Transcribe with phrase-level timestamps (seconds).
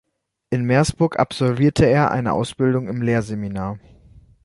[0.49, 3.77] In Meersburg absolvierte er eine Ausbildung im Lehrerseminar.